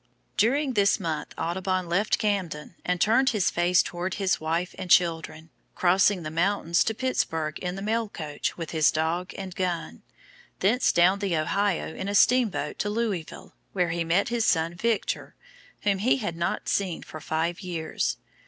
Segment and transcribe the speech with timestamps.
[0.35, 5.51] During this month Audubon left Camden and turned his face toward his wife and children,
[5.75, 10.01] crossing the mountains to Pittsburg in the mail coach with his dog and gun,
[10.57, 15.35] thence down the Ohio in a steamboat to Louisville, where he met his son Victor,
[15.81, 18.17] whom he had not seen for five years.